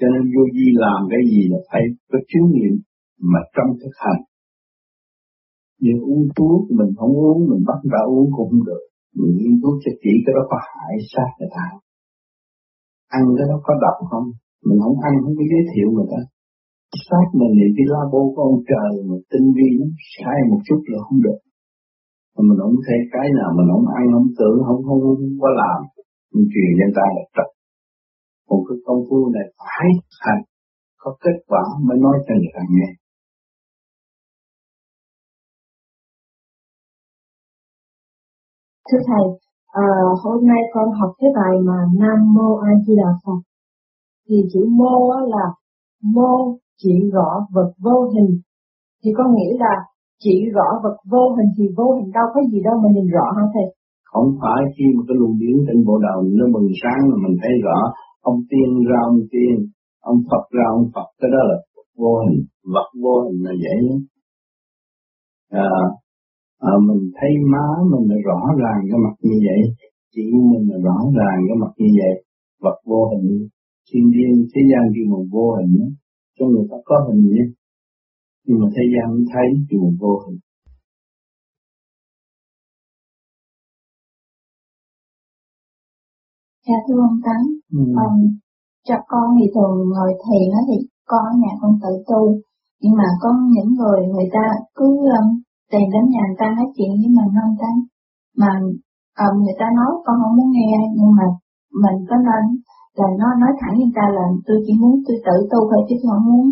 [0.00, 2.74] cho nên vô di làm cái gì là phải có chứng nghiệm
[3.32, 4.22] mà trong thực hành
[5.84, 8.82] như uống thuốc mình không uống mình bắt ra uống cũng không được.
[9.18, 11.66] Mình nghiên thuốc sẽ chỉ cái đó có hại sát người ta.
[13.16, 14.26] Ăn cái đó có độc không?
[14.66, 16.20] Mình không ăn không có giới thiệu người ta.
[17.06, 20.80] Sát mình thì cái labo của ông trời mà tinh vi nó sai một chút
[20.90, 21.40] là không được.
[22.34, 25.48] Mà mình không thấy cái nào mình không ăn không tưởng không không, không có
[25.62, 25.80] làm.
[26.32, 27.48] Mình truyền cho ta là trật.
[28.48, 29.88] Một cái công phu này phải
[30.24, 30.42] hành
[31.02, 32.88] có kết quả mới nói cho người ta nghe.
[38.88, 39.24] Thưa Thầy,
[39.84, 39.86] à,
[40.22, 43.40] hôm nay con học cái bài mà Nam Mô A Di Đà Phật.
[44.28, 44.96] Thì chữ mô
[45.34, 45.46] là
[46.14, 46.32] mô
[46.82, 48.30] chỉ rõ vật vô hình.
[49.04, 49.74] Thì con nghĩ là
[50.24, 53.26] chỉ rõ vật vô hình thì vô hình đâu có gì đâu mà nhìn rõ
[53.36, 53.66] hả Thầy?
[54.04, 57.36] Không phải khi mà cái luồng điển trên bộ đầu nó bừng sáng là mình
[57.42, 57.78] thấy rõ
[58.20, 59.54] ông tiên ra ông tiên,
[60.00, 61.56] ông Phật ra ông Phật, cái đó là
[62.00, 62.38] vô hình,
[62.74, 63.80] vật vô hình là vậy.
[65.50, 65.68] À,
[66.58, 69.60] à, mình thấy má mình là rõ ràng cái mặt như vậy,
[70.14, 72.24] chỉ mình là rõ ràng cái mặt như vậy,
[72.60, 73.48] vật vô hình,
[73.88, 75.94] thiên nhiên thế gian kêu một vô hình,
[76.38, 77.44] cho người ta có hình nhé,
[78.46, 80.38] nhưng mà thế gian thấy kêu một vô hình.
[86.68, 87.40] Dạ thưa ông Tấn,
[87.78, 87.84] ừ.
[88.02, 88.18] um,
[88.88, 90.78] cho con thì thường ngồi thiền á thì
[91.10, 92.22] con ở nhà con tự tu,
[92.80, 94.86] nhưng mà có những người người ta cứ
[95.18, 95.26] um,
[95.72, 97.70] tìm đến nhà người ta nói chuyện với mình không ta,
[98.40, 98.50] mà
[99.22, 101.26] um, người ta nói con không muốn nghe, nhưng mà
[101.82, 102.44] mình có nên
[102.98, 105.80] là nó nói thẳng với người ta là tôi chỉ muốn tôi tự tu thôi
[105.88, 106.44] chứ không muốn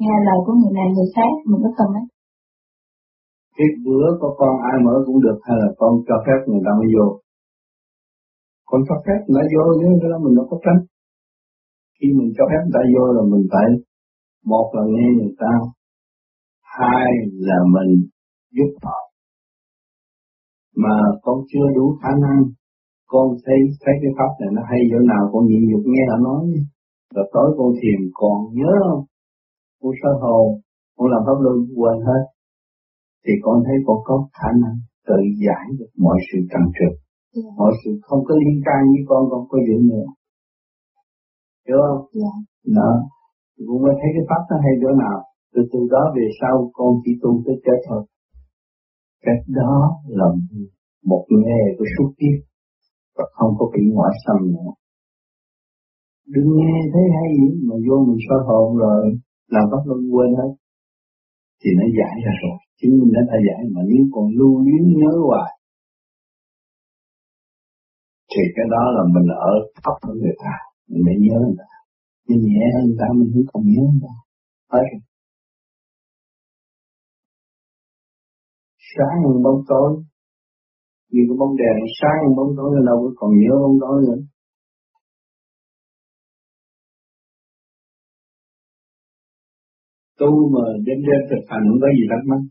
[0.00, 2.06] nghe lời của người này người khác, mình có cần ấy.
[3.56, 6.72] Cái bữa có con ai mở cũng được hay là con cho phép người ta
[6.78, 7.06] mới vô?
[8.70, 10.80] Con cho phép người ta vô nếu cái đó mình đâu có tránh.
[11.96, 13.68] Khi mình cho phép người ta vô là mình phải
[14.50, 15.52] một là nghe người ta,
[16.78, 17.08] hai
[17.48, 17.90] là mình
[18.56, 18.98] giúp họ.
[20.82, 22.40] Mà con chưa đủ khả năng,
[23.12, 26.16] con thấy thấy cái pháp này nó hay chỗ nào con nhịn nhục nghe họ
[26.28, 26.42] nói.
[27.14, 29.04] Rồi tối con thiền còn nhớ không?
[29.80, 30.38] Con sơ hồ,
[30.96, 32.22] con làm pháp luân quên hết.
[33.24, 34.76] Thì con thấy con có khả năng
[35.08, 37.04] tự giải được mọi sự trần trực
[37.36, 37.52] Yeah.
[37.58, 40.06] Mọi sự không có liên can với con, con có chuyện nữa.
[41.66, 42.02] Hiểu không?
[42.20, 42.36] Yeah.
[42.78, 42.90] Đó.
[43.66, 45.18] Cũng mới thấy cái pháp nó hay chỗ nào.
[45.54, 48.02] Từ từ đó về sau con chỉ tu tới chết thôi.
[49.24, 49.74] Cái đó
[50.18, 50.26] là
[51.10, 52.36] một nghề của suốt kiếp
[53.16, 54.70] và không có bị ngoại xâm nữa.
[56.34, 59.00] Đừng nghe thấy hay gì mà vô mình soi hồn rồi
[59.54, 60.50] làm bắt luôn quên hết.
[61.60, 62.58] Thì nó giải ra rồi.
[62.80, 65.52] Chính mình đã đã giải mà nếu còn lưu luyến nhớ hoài,
[68.30, 70.54] thì cái đó là mình ở thấp hơn người ta.
[70.88, 71.70] Mình mới nhớ người ta.
[72.28, 74.14] Mình nhẹ hơn người ta, mình không còn nhớ người ta.
[74.72, 74.88] Hết
[78.94, 79.90] sáng hơn bóng tối.
[81.10, 84.20] Như cái bóng đèn sáng hơn bóng tối đâu có còn nhớ bóng tối nữa.
[90.18, 92.42] Tu mà đến đêm thực hành không có gì thắc mắc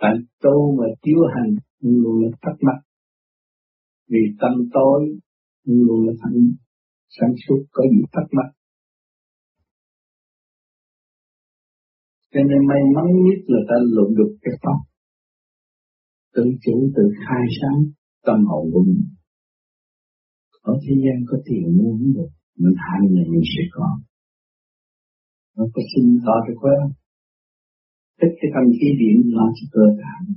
[0.00, 2.78] tại tu mà chiếu hành luôn là thắc mắc.
[4.08, 5.18] Vì tâm tối
[5.64, 6.40] luôn là thanh
[7.08, 8.48] sáng suốt có gì thắc mắc.
[12.32, 14.89] Cho nên may mắn nhất là ta luận được cái pháp
[16.34, 17.78] tự chủ, tự khai sáng
[18.26, 19.02] tâm hồn của mình.
[20.62, 23.88] Ở thế gian có tiền mua không được, mình hành là mình sẽ có.
[25.56, 26.76] Nó có xin to cho quá
[28.20, 30.34] tích cái tâm khí điểm lo cho cơ thể.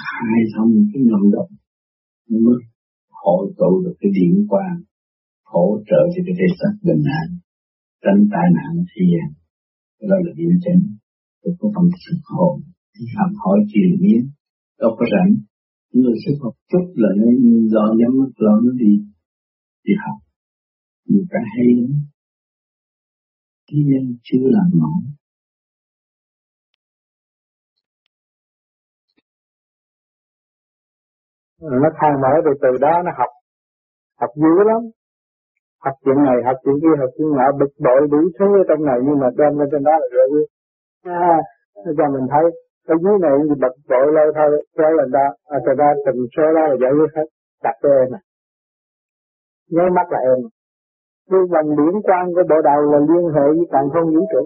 [0.00, 1.52] Khai thông cái ngầm động
[2.30, 2.58] mới
[3.22, 4.78] hội tụ được cái điện quang,
[5.52, 7.28] hỗ trợ cho cái thế xác bình an,
[8.02, 9.28] tránh tai nạn thế gian.
[10.08, 10.82] Đó là điểm chính.
[11.42, 12.60] Tôi có phần sức hồn
[13.16, 14.30] học hỏi truyền biến
[14.80, 15.32] đâu có rảnh.
[15.92, 17.26] Người sức học chút là nó
[17.74, 18.92] lo nhắm mắt lo nó đi
[19.84, 20.18] đi học.
[21.08, 21.92] Nhiều cái hay lắm.
[23.68, 25.16] Thế nhân chưa làm nổi
[31.60, 33.30] nó khai mở rồi từ đó nó học.
[34.20, 34.80] Học dữ lắm.
[35.84, 38.84] Học chuyện này học chuyện kia học chuyện nọ bực bội đủ thứ ở trong
[38.88, 40.46] này nhưng mà đem lên trên đó là rồi
[41.02, 41.36] à,
[41.98, 42.44] cho mình thấy
[42.92, 45.26] ở dưới này thì bật bội lâu thôi kéo lên đó.
[45.54, 47.26] À, từ ra tình số đó là giải quyết hết
[47.62, 48.20] đặt cho em à.
[49.70, 50.38] Nháy mắt là em.
[51.30, 54.42] Cái vòng điển quan của bộ đầu là liên hệ với càng không vũ trụ.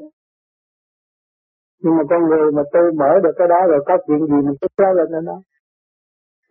[1.83, 4.57] Nhưng mà con người mà tôi mở được cái đó rồi có chuyện gì mình
[4.61, 5.37] cứ kéo lên nó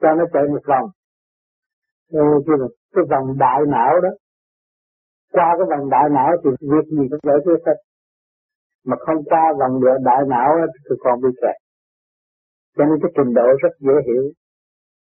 [0.02, 0.89] cho nó chạy một vòng.
[2.13, 2.56] Ờ, cái,
[2.95, 4.10] cái vòng đại não đó.
[5.34, 7.78] Qua cái vòng đại não thì việc gì cũng giải quyết hết.
[8.86, 10.49] Mà không qua vòng địa đại não
[10.89, 11.68] thì còn bị kẹt
[12.75, 14.23] cho nên cái trình độ rất dễ hiểu.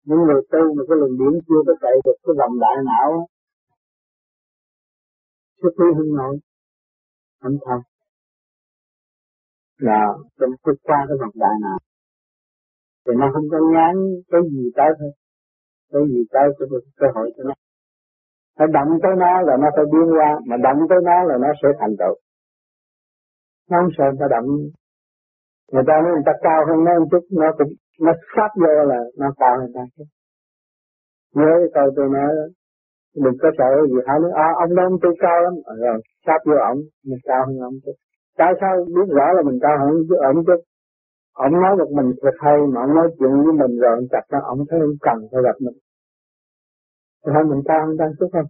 [0.08, 3.28] Những người tu mà cái luồng điển chưa có chạy được cái vòng đại não
[5.62, 6.36] sẽ tu không nổi
[7.40, 7.80] âm thôi
[9.78, 10.02] là
[10.40, 11.78] trong phút qua cái vòng đại não.
[13.06, 13.96] Thì nó không có nhán
[14.32, 15.12] cái gì tới thôi.
[15.92, 17.54] Cái gì tới cho cơ hội cho nó.
[18.58, 21.48] Phải động tới nó là nó phải biến qua mà động tới nó là nó
[21.62, 22.16] sẽ thành tựu.
[23.70, 24.48] Nó không sợ ta động
[25.72, 27.72] người ta nói người ta cao hơn nó một chút nó cũng
[28.06, 30.08] nó sát vô là nó cao hơn ta chút.
[31.36, 32.46] Nhớ cái câu tôi nói đó
[33.24, 35.54] đừng có sợ gì hả nói à ông đó ông tôi cao lắm.
[35.66, 37.96] À, rồi sát vô ổng mình cao hơn ông chút.
[38.38, 40.62] Tại sao biết rõ là mình cao hơn chứ ổng chút?
[41.34, 44.26] Ông nói một mình thiệt hay mà ông nói chuyện với mình rồi ông chặt
[44.30, 45.78] ra ông thấy ông cần phải gặp mình.
[47.26, 48.50] Thì thôi mình cao hơn ta chút không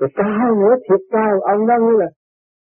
[0.00, 1.40] rồi cao nữa thiệt cao.
[1.40, 2.08] Ông đó như là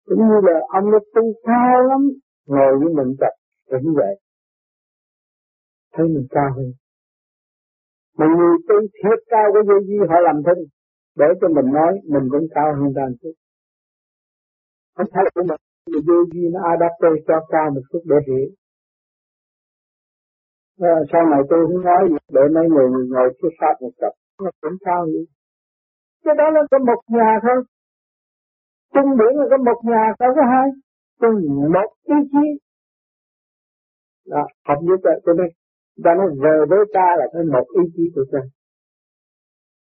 [0.09, 2.03] cũng như là ông nó tu cao lắm
[2.53, 3.35] ngồi với mình chặt
[3.71, 4.15] cũng vậy.
[5.95, 6.71] Thấy mình cao hơn.
[8.19, 10.63] Mà người tu thiệt cao cái gì vi họ làm thinh
[11.21, 13.35] để cho mình nói mình cũng cao hơn ta chút.
[14.97, 18.49] Không phải là mình người vô vi nó adapte cho cao một chút để hiểu.
[20.91, 24.13] À, sau này tôi không nói gì để mấy người ngồi trước pháp một cặp
[24.43, 25.25] nó cũng cao như.
[26.25, 27.59] cái đó là có một nhà thôi.
[28.95, 30.69] Trung biển là có một nhà đâu có hai
[31.21, 32.47] chung một ý chí.
[34.27, 35.47] Đó học như vậy cho nên
[36.05, 38.39] ta nói về với ta là cái một ý chí của ta.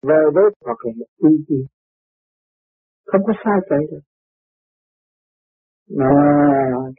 [0.08, 1.58] Về với hoặc là một ý chí.
[3.06, 4.04] Không có sai chạy được.
[5.98, 6.10] Mà,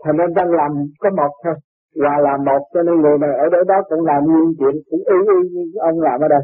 [0.03, 1.55] thành nên đang làm có một thôi.
[2.03, 5.03] Và làm một, cho nên người này ở đây đó cũng làm nguyên chuyện, cũng
[5.15, 6.43] y y như ông làm ở đây.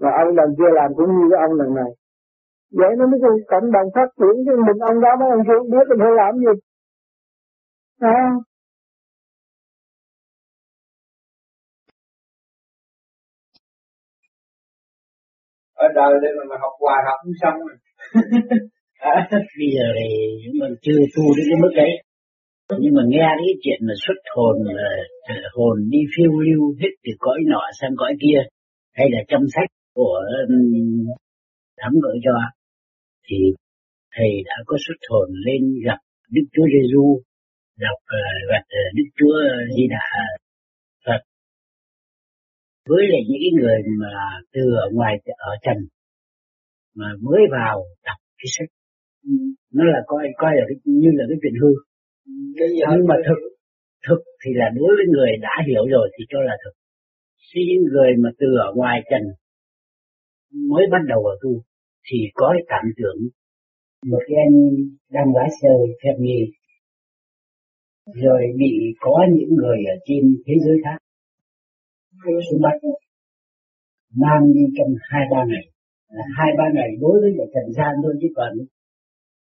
[0.00, 1.90] Mà ông lần kia làm cũng như cái ông lần này.
[2.78, 3.20] Vậy nó mới
[3.52, 6.32] cộng đồng phát triển, chứ mình ông đó mấy ông kia biết mình phải làm
[6.44, 6.54] gì
[8.00, 8.46] à.
[15.74, 17.76] ở đời đây mà, mà học hoài học không xong rồi.
[18.98, 20.08] À, bây giờ thì
[20.60, 21.92] mình chưa tu đến cái mức đấy.
[22.82, 24.90] Nhưng mà nghe cái chuyện mà xuất hồn là
[25.56, 28.40] hồn đi phiêu lưu hết từ cõi nọ sang cõi kia
[28.94, 30.20] hay là trong sách của
[31.80, 32.32] thấm gửi cho
[33.26, 33.36] thì
[34.16, 35.98] thầy đã có xuất hồn lên gặp
[36.30, 37.20] Đức Chúa Giêsu
[37.84, 39.38] gặp uh, gặp uh, Đức Chúa
[39.76, 40.06] Di Đà
[41.06, 41.20] Phật.
[42.88, 44.12] Với lại những cái người mà
[44.54, 45.14] từ ở ngoài
[45.50, 45.78] ở trần
[46.98, 48.70] mà mới vào đọc cái sách
[49.72, 51.70] nó là coi coi là cái, như là cái chuyện hư.
[52.96, 53.40] Nhưng mà thực
[54.08, 56.74] thực thì là đối với người đã hiểu rồi thì cho là thực.
[57.48, 59.22] Khi những người mà từ ở ngoài trần
[60.70, 61.52] mới bắt đầu vào tu
[62.06, 63.20] thì có cái cảm tưởng
[64.12, 64.56] một cái anh
[65.10, 65.68] đang lái xe
[66.02, 66.40] phép nghi
[68.14, 70.98] rồi bị có những người ở trên thế giới khác
[72.50, 72.76] xuống bắt,
[74.22, 75.64] mang đi trong hai ba ngày.
[76.38, 78.50] Hai ba ngày đối với lại trần gian thôi chứ còn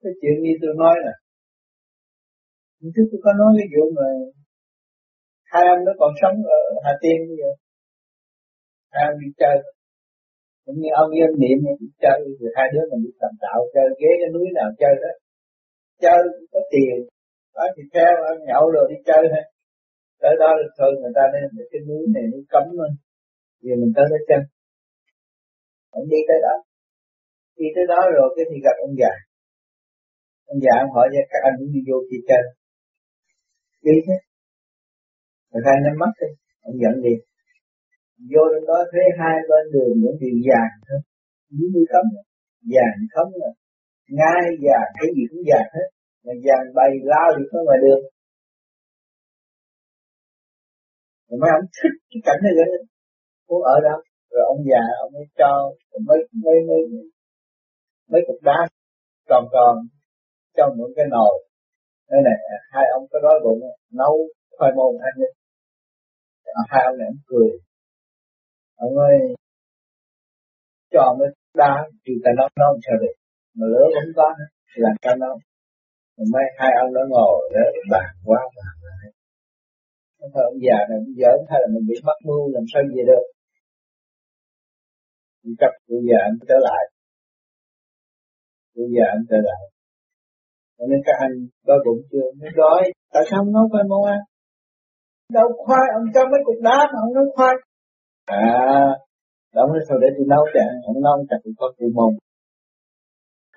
[0.01, 1.13] cái chuyện như tôi nói là
[2.95, 4.07] trước tôi có nói cái vụ mà
[5.51, 7.51] hai anh nó còn sống ở Hà Tiên bây giờ.
[8.93, 9.57] Hai anh đi chơi.
[10.65, 13.87] Cũng như ông yên niệm đi chơi, thì hai đứa mình đi tầm tạo chơi
[13.99, 15.11] ghế cái núi nào chơi đó.
[16.03, 16.21] Chơi
[16.51, 16.95] có tiền
[17.55, 19.43] đó thì theo ăn nhậu rồi đi chơi thôi.
[20.21, 22.91] Tới đó thôi, người ta nên cái núi này nó cấm thôi.
[23.63, 24.41] Vì mình tới đó chân
[25.97, 26.55] ông đi tới đó.
[27.57, 29.13] Đi tới đó rồi cái thì gặp ông già.
[30.51, 32.43] Ông già ông hỏi cho các anh muốn đi vô thì chơi?
[33.85, 34.17] Đi thế
[35.49, 36.29] người ta nhắm mắt đi.
[36.67, 37.13] Ông dẫn đi
[38.31, 40.99] vô đến đó thấy hai bên đường những điều vàng thôi.
[41.55, 42.05] Những như cấm
[42.73, 43.53] vàng cấm rồi.
[44.19, 45.87] Ngay vàng, cái gì cũng vàng hết
[46.25, 48.01] mà dàn bay lao được nó ngoài được,
[51.27, 52.69] rồi mấy ông thích cái cảnh này vậy
[53.47, 53.95] muốn ở đó
[54.31, 55.49] rồi ông già ông mới cho
[56.07, 56.81] mấy mấy mấy
[58.11, 58.59] mấy cục đá
[59.29, 59.75] tròn tròn
[60.57, 61.33] trong một cái nồi.
[62.09, 62.37] Đây này
[62.71, 63.59] hai ông có đói bụng
[63.91, 64.15] nấu
[64.57, 65.29] khoai môn ăn đi.
[66.71, 67.49] Hai ông này ông cười.
[68.75, 69.15] Ông ơi
[70.91, 71.73] cho mấy đá
[72.05, 73.15] thì ta nấu nấu sao được.
[73.57, 74.27] Mà lỡ không có
[74.75, 75.35] làm cho nấu
[76.33, 79.07] mấy hai ông đó ngồi đó, bàn quá bàn lại
[80.23, 82.81] không phải ông già này bây giỡn hay là mình bị mắc mưu, làm sao
[82.93, 83.25] gì được?
[85.61, 86.83] Cấp cụ già anh trở lại.
[88.73, 89.63] Cụ già anh trở lại.
[90.77, 91.33] Cho nên các anh
[91.67, 92.27] đói bụng chưa?
[92.39, 92.81] Nó đói.
[93.13, 94.21] Tại sao không nấu khoai môn ăn
[95.37, 97.55] đâu khoai, ông cho mấy cục đá mà ông nấu khoai.
[98.25, 98.89] À
[99.55, 102.13] đóng nói sao để tôi nấu cho ông nấu chả tôi có cụ mông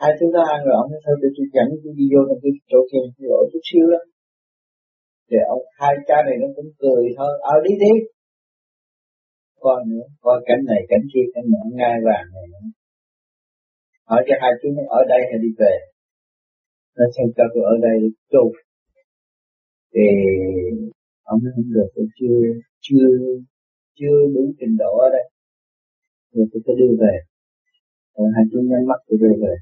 [0.01, 2.53] hai chúng ta ăn rồi ông nói sao tôi dẫn tôi đi vô trong cái
[2.71, 4.03] chỗ kia tôi ở chút xíu đó.
[5.29, 7.33] Thì ông hai cha này nó cũng cười thôi.
[7.55, 7.95] Ở à, đi đi.
[9.65, 12.65] Coi nữa coi cảnh này cảnh kia cảnh nọ ngai vàng này nữa.
[14.09, 15.75] Hỏi cho hai chúng ở đây hay đi về?
[16.97, 18.45] Nó xem cho tôi ở đây đi tu
[19.97, 20.07] thì
[21.23, 22.39] ông nói không được tôi chưa
[22.87, 23.09] chưa
[23.99, 25.27] chưa đủ trình độ ở đây.
[26.33, 27.15] Thì tôi sẽ đưa về.
[28.15, 29.55] Còn hai chú nhắm mắt tôi đưa về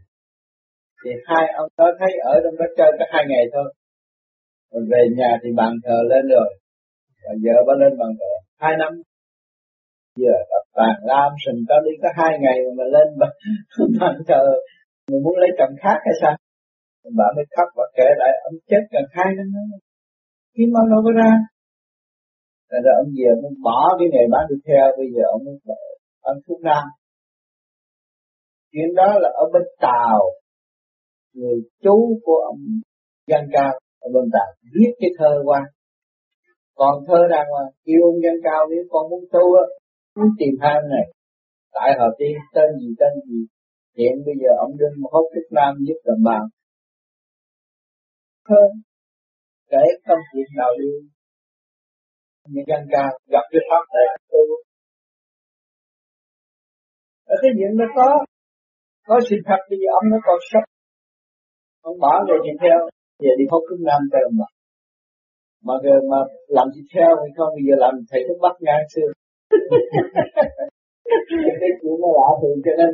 [1.04, 3.74] thì hai ông đó thấy ở trong đó chơi có hai ngày thôi.
[4.72, 6.48] Mình về nhà thì bàn thờ lên rồi.
[7.24, 8.32] Và vợ bà lên bàn thờ
[8.62, 8.92] hai năm.
[10.16, 13.32] Giờ tập bàn lam sình tao đi có hai ngày mà mình lên bàn,
[14.00, 14.44] bàn thờ.
[15.10, 16.36] Mình muốn lấy chồng khác hay sao?
[17.18, 19.78] Bà mới khóc và kể lại ông chết gần hai năm nữa
[20.54, 21.30] kiếm ông đâu có ra?
[22.70, 25.42] Rồi ra ông về ông bỏ cái nghề bán thịt heo bây giờ ông
[26.30, 26.84] ăn thuốc nam.
[28.72, 30.20] Chuyện đó là ở bên Tàu,
[31.34, 32.60] người chú của ông
[33.28, 35.60] Văn Cao ở bên Tàu viết cái thơ qua.
[36.74, 39.64] Còn thơ đàng hoàng, kêu ông Văn Cao nếu con muốn tu á,
[40.16, 41.06] muốn tìm hang này,
[41.72, 43.40] tại họ tiên tên gì tên gì,
[43.98, 46.42] hiện bây giờ ông đương một hốt thuốc nam giúp đồng bàn.
[48.48, 48.62] Thơ,
[49.70, 50.92] kể công chuyện nào đi
[52.48, 54.42] những dân ca gặp cái pháp này tu
[57.24, 58.08] ở cái chuyện nó có
[59.06, 60.73] có sự thật thì ông nó còn sống
[61.88, 62.78] ông bỏ rồi thì theo
[63.22, 64.48] giờ đi hốt cúng nam cho mà.
[65.66, 65.74] Mà
[66.10, 66.20] mà
[66.56, 69.08] làm gì theo hay không bây giờ làm thầy thuốc bắc ngang xưa.
[71.60, 72.90] Cái chuyện nó lạ thường cho nên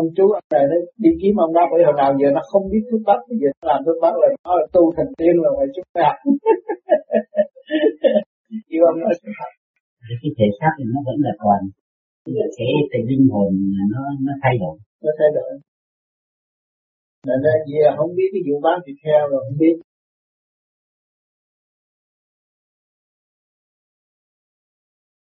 [0.00, 2.64] ông chú ông này nó đi kiếm ông đó bởi hồi nào giờ nó không
[2.72, 5.34] biết thuốc bắc bây giờ nó làm thuốc bắc là nó là tu thành tiên
[5.42, 6.14] là phải chút nào
[8.74, 9.12] yêu ông nói
[10.22, 11.60] cái thể xác thì nó vẫn là còn
[12.34, 13.52] mà cái cái linh hồn
[13.92, 14.76] nó nó thay đổi.
[15.04, 15.50] Nó thay đổi
[17.26, 19.76] nên là gì không biết cái vụ bán thịt heo rồi không biết.